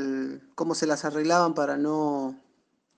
cómo 0.54 0.74
se 0.74 0.86
las 0.86 1.04
arreglaban 1.04 1.54
para 1.54 1.76
no 1.76 2.36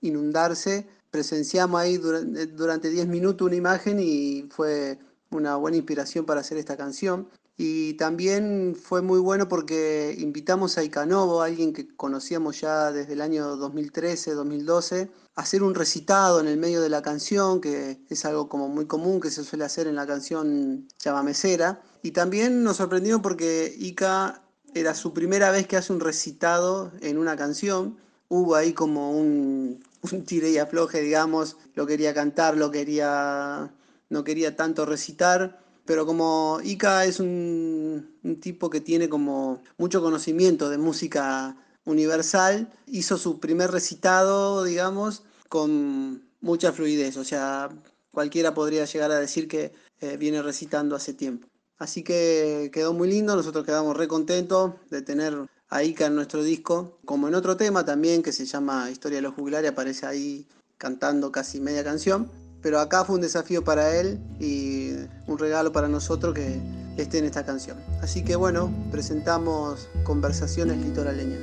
inundarse, 0.01 0.87
presenciamos 1.09 1.79
ahí 1.79 1.97
durante 1.97 2.89
10 2.89 3.07
minutos 3.07 3.45
una 3.45 3.55
imagen 3.55 3.99
y 3.99 4.47
fue 4.49 4.97
una 5.29 5.55
buena 5.55 5.77
inspiración 5.77 6.25
para 6.25 6.41
hacer 6.41 6.57
esta 6.57 6.75
canción. 6.75 7.29
Y 7.57 7.93
también 7.93 8.75
fue 8.75 9.01
muy 9.01 9.19
bueno 9.19 9.47
porque 9.47 10.13
invitamos 10.19 10.77
a 10.77 10.83
Icanovo, 10.83 11.41
alguien 11.41 11.71
que 11.71 11.87
conocíamos 11.87 12.59
ya 12.59 12.91
desde 12.91 13.13
el 13.13 13.21
año 13.21 13.55
2013, 13.55 14.33
2012, 14.33 15.09
a 15.35 15.41
hacer 15.41 15.63
un 15.63 15.73
recitado 15.73 16.41
en 16.41 16.47
el 16.47 16.57
medio 16.57 16.81
de 16.81 16.89
la 16.89 17.01
canción, 17.01 17.61
que 17.61 18.01
es 18.09 18.25
algo 18.25 18.49
como 18.49 18.67
muy 18.67 18.87
común 18.87 19.21
que 19.21 19.31
se 19.31 19.45
suele 19.45 19.63
hacer 19.63 19.87
en 19.87 19.95
la 19.95 20.05
canción 20.05 20.89
Chavamecera. 20.97 21.81
Y 22.03 22.11
también 22.11 22.63
nos 22.63 22.77
sorprendió 22.77 23.21
porque 23.21 23.73
Ica 23.79 24.41
era 24.73 24.93
su 24.93 25.13
primera 25.13 25.49
vez 25.49 25.65
que 25.65 25.77
hace 25.77 25.93
un 25.93 26.01
recitado 26.01 26.91
en 26.99 27.17
una 27.17 27.37
canción. 27.37 27.97
Hubo 28.27 28.55
ahí 28.55 28.73
como 28.73 29.11
un, 29.11 29.81
un 30.01 30.25
y 30.29 30.57
afloje, 30.57 30.99
digamos, 30.99 31.55
lo 31.73 31.85
quería 31.85 32.13
cantar, 32.13 32.57
lo 32.57 32.69
quería, 32.69 33.71
no 34.09 34.23
quería 34.25 34.57
tanto 34.57 34.85
recitar 34.85 35.64
pero 35.85 36.05
como 36.05 36.59
Ica 36.63 37.05
es 37.05 37.19
un, 37.19 38.17
tipo 38.41 38.69
que 38.69 38.81
tiene 38.81 39.07
como 39.07 39.61
mucho 39.77 40.01
conocimiento 40.01 40.69
de 40.69 40.77
música 40.77 41.55
universal, 41.85 42.71
hizo 42.87 43.17
su 43.17 43.39
primer 43.39 43.71
recitado, 43.71 44.63
digamos, 44.63 45.23
con 45.47 46.27
mucha 46.41 46.71
fluidez, 46.73 47.17
o 47.17 47.23
sea, 47.23 47.69
cualquiera 48.11 48.53
podría 48.53 48.85
llegar 48.85 49.11
a 49.11 49.19
decir 49.19 49.47
que 49.47 49.73
eh, 50.01 50.17
viene 50.17 50.41
recitando 50.41 50.95
hace 50.95 51.13
tiempo. 51.13 51.47
Así 51.77 52.03
que 52.03 52.71
quedó 52.73 52.93
muy 52.93 53.09
lindo, 53.09 53.35
nosotros 53.35 53.65
quedamos 53.65 53.95
re 53.95 54.07
contentos 54.07 54.73
de 54.89 55.01
tener 55.01 55.35
a 55.69 55.83
Ica 55.83 56.07
en 56.07 56.15
nuestro 56.15 56.43
disco, 56.43 56.99
como 57.05 57.27
en 57.27 57.35
otro 57.35 57.57
tema 57.57 57.85
también 57.85 58.23
que 58.23 58.31
se 58.31 58.45
llama 58.45 58.89
Historia 58.89 59.17
de 59.17 59.23
los 59.23 59.35
Jugulares, 59.35 59.71
aparece 59.71 60.05
ahí 60.05 60.47
cantando 60.77 61.31
casi 61.31 61.59
media 61.59 61.83
canción 61.83 62.31
pero 62.65 62.79
acá 62.79 63.05
fue 63.05 63.17
un 63.17 63.21
desafío 63.21 63.63
para 63.63 63.95
él 63.95 64.19
y 64.39 64.84
un 65.27 65.37
regalo 65.37 65.71
para 65.71 65.87
nosotros 65.87 66.33
que 66.33 66.59
esté 66.97 67.19
en 67.19 67.25
esta 67.25 67.43
canción. 67.43 67.77
Así 68.01 68.23
que 68.23 68.35
bueno, 68.35 68.71
presentamos 68.91 69.89
Conversaciones 70.03 70.77
Litoraleñas. 70.77 71.39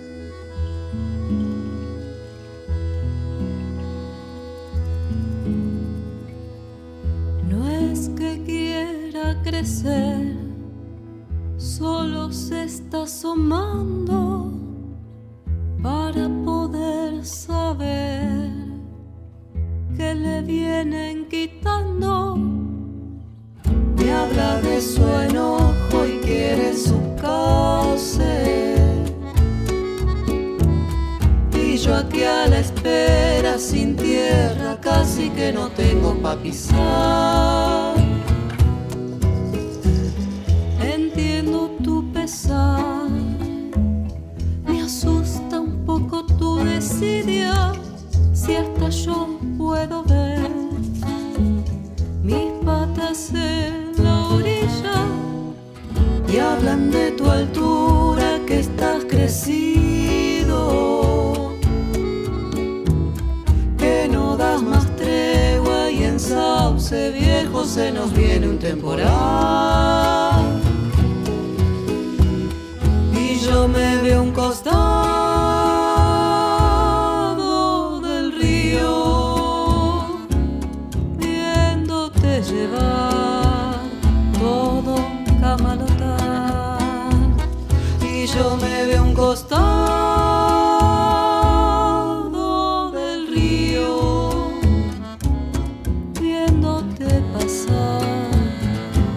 No 7.48 7.68
es 7.68 8.08
que 8.10 8.42
quiera 8.44 9.40
crecer, 9.42 10.36
solo 11.56 12.32
se 12.32 12.64
está 12.64 13.02
asomando 13.02 14.52
para 15.82 16.28
poder 16.44 17.24
saber 17.24 18.50
que 19.96 20.14
le 20.14 20.42
vienen 20.42 21.28
quitando. 21.28 22.61
Habla 24.12 24.60
de 24.60 24.80
su 24.80 25.02
enojo 25.06 26.06
y 26.06 26.18
quiere 26.24 26.76
su 26.76 26.98
cauce. 27.20 28.76
Y 31.54 31.76
yo 31.76 31.94
aquí 31.94 32.22
a 32.22 32.46
la 32.46 32.58
espera 32.58 33.58
sin 33.58 33.96
tierra, 33.96 34.78
casi 34.80 35.30
que 35.30 35.52
no 35.52 35.68
tengo 35.70 36.14
pa' 36.22 36.36
pisar. 36.36 38.01
Río, 93.34 94.30
viéndote 96.20 97.06
pasar 97.32 98.02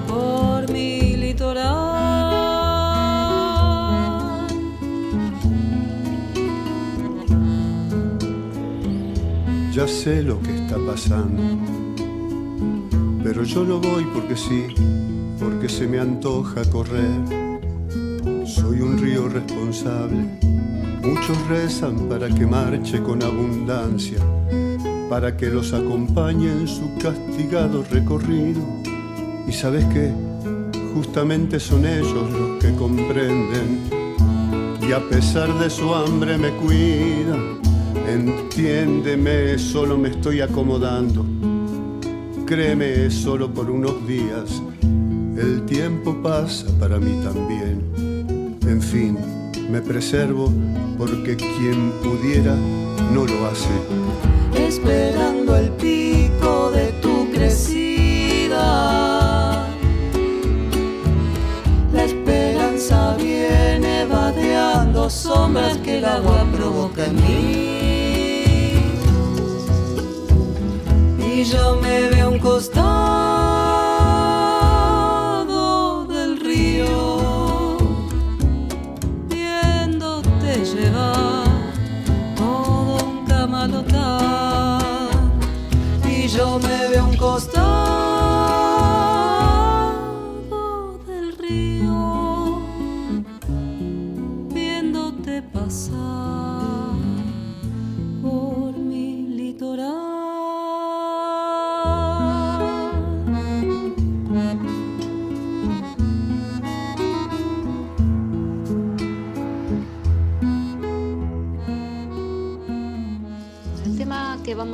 por 0.08 0.72
mi 0.72 1.16
litoral. 1.18 1.86
Ya 9.74 9.88
sé 9.88 10.24
lo 10.24 10.42
que 10.42 10.56
está 10.56 10.78
pasando, 10.88 11.42
pero 13.24 13.44
yo 13.44 13.64
no 13.66 13.80
voy 13.80 14.06
porque 14.14 14.36
sí, 14.38 14.68
porque 15.40 15.68
se 15.68 15.86
me 15.88 16.00
antoja 16.00 16.64
correr. 16.72 17.46
Soy 18.46 18.80
un 18.80 18.98
río 18.98 19.28
responsable, 19.28 20.40
muchos 21.06 21.38
rezan 21.48 22.10
para 22.10 22.28
que 22.30 22.46
marche 22.46 23.02
con 23.02 23.22
abundancia, 23.22 24.20
para 25.10 25.38
que 25.38 25.50
los 25.50 25.74
acompañe 25.74 26.52
en 26.52 26.68
su 26.68 26.98
castigado 26.98 27.84
recorrido. 27.92 28.62
Y 29.48 29.52
sabes 29.52 29.86
qué, 29.86 30.12
justamente 30.96 31.60
son 31.60 31.86
ellos 31.86 32.32
los 32.32 32.60
que 32.60 32.74
comprenden 32.76 33.96
y 34.88 34.92
a 34.92 35.00
pesar 35.10 35.52
de 35.60 35.70
su 35.70 35.94
hambre 35.94 36.38
me 36.38 36.50
cuidan. 36.52 37.60
Entiéndeme, 38.08 39.58
solo 39.58 39.98
me 39.98 40.10
estoy 40.10 40.42
acomodando. 40.42 41.26
Créeme, 42.46 43.10
solo 43.10 43.52
por 43.52 43.70
unos 43.70 44.08
días. 44.08 44.62
El 45.38 45.66
tiempo 45.66 46.16
pasa 46.22 46.68
para 46.80 47.00
mí 47.00 47.20
también. 47.24 47.82
En 48.68 48.82
fin, 48.82 49.18
me 49.70 49.82
preservo 49.82 50.52
porque 50.98 51.36
quien 51.36 51.92
pudiera 52.04 52.56
no 53.12 53.26
lo 53.26 53.48
hace. 53.48 53.70
esperando 54.58 55.56
el 55.56 55.70
pico 55.72 56.72
de 56.72 56.92
tu 57.02 57.30
crecida. 57.32 58.64
La 61.94 62.04
esperanza 62.04 63.16
viene 63.18 64.06
vadeando 64.06 65.10
sombras 65.10 65.78
que 65.78 65.98
el 65.98 66.06
agua 66.06 66.46
provoca 66.54 67.06
en 67.06 67.16
mí. 67.16 67.76
Y 71.34 71.44
yo 71.44 71.80
me 71.82 72.10
veo 72.10 72.32
un 72.32 72.40
costado 72.40 73.25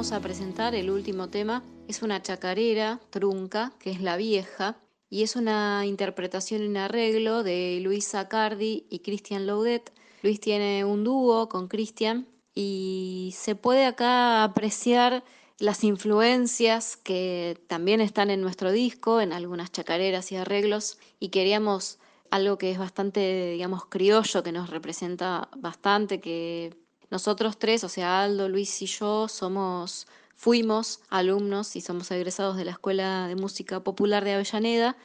a 0.10 0.20
presentar, 0.20 0.74
el 0.74 0.90
último 0.90 1.30
tema, 1.30 1.64
es 1.88 2.02
una 2.02 2.24
chacarera 2.24 3.00
trunca, 3.12 3.72
que 3.78 3.92
es 3.92 4.02
La 4.02 4.18
Vieja, 4.18 4.80
y 5.12 5.22
es 5.22 5.36
una 5.36 5.86
interpretación 5.86 6.64
en 6.64 6.76
arreglo 6.76 7.44
de 7.44 7.80
Luisa 7.84 8.28
Cardi 8.28 8.88
y 8.90 9.00
Christian 9.00 9.46
Laudet. 9.46 9.94
Luis 10.24 10.40
tiene 10.40 10.86
un 10.86 11.04
dúo 11.04 11.48
con 11.50 11.68
Christian 11.68 12.28
y 12.56 13.36
se 13.38 13.54
puede 13.54 13.86
acá 13.86 14.44
apreciar 14.44 15.24
las 15.60 15.84
influencias 15.84 16.98
que 16.98 17.62
también 17.68 18.02
están 18.02 18.32
en 18.32 18.42
nuestro 18.42 18.72
disco, 18.72 19.22
en 19.22 19.32
algunas 19.32 19.72
chacareras 19.72 20.32
y 20.32 20.36
arreglos, 20.36 20.98
y 21.20 21.30
queríamos 21.30 22.00
algo 22.32 22.58
que 22.58 22.72
es 22.72 22.80
bastante, 22.80 23.52
digamos, 23.52 23.86
criollo, 23.86 24.42
que 24.42 24.52
nos 24.52 24.72
representa 24.72 25.48
bastante, 25.56 26.20
que 26.20 26.81
nosotros 27.12 27.60
tres, 27.60 27.84
o 27.84 27.90
sea, 27.90 28.24
Aldo, 28.24 28.50
Luis 28.50 28.82
y 28.82 28.88
yo, 28.88 29.28
somos, 29.28 30.08
fuimos 30.36 31.02
alumnos 31.10 31.76
y 31.76 31.82
somos 31.82 32.10
egresados 32.10 32.58
de 32.58 32.66
la 32.66 32.72
Escuela 32.72 33.28
de 33.28 33.36
Música 33.36 33.82
Popular 33.82 34.24
de 34.24 34.34
Avellaneda, 34.34 34.98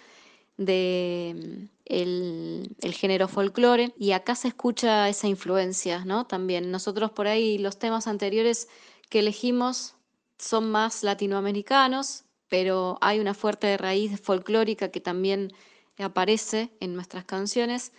de 0.57 1.35
mm, 1.37 1.69
el, 1.87 2.77
el 2.81 2.95
género 2.95 3.29
folclore, 3.29 3.93
y 3.99 4.13
acá 4.13 4.35
se 4.37 4.49
escucha 4.49 5.09
esa 5.09 5.29
influencia, 5.29 6.05
¿no? 6.05 6.27
También 6.27 6.71
nosotros 6.71 7.11
por 7.11 7.27
ahí 7.27 7.59
los 7.59 7.79
temas 7.79 8.07
anteriores 8.07 8.69
que 9.11 9.19
elegimos 9.19 9.97
son 10.39 10.71
más 10.71 11.03
latinoamericanos, 11.03 12.25
pero 12.49 12.99
hay 13.01 13.19
una 13.21 13.35
fuerte 13.35 13.77
raíz 13.77 14.21
folclórica 14.21 14.91
que 14.91 15.01
también 15.01 15.53
aparece 15.99 16.71
en 16.81 16.95
nuestras 16.95 17.25
canciones. 17.25 17.93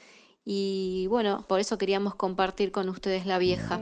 Y 0.49 1.07
bueno, 1.07 1.43
por 1.45 1.59
eso 1.59 1.77
queríamos 1.77 2.15
compartir 2.15 2.71
con 2.71 2.87
ustedes 2.87 3.25
la 3.25 3.37
vieja. 3.37 3.81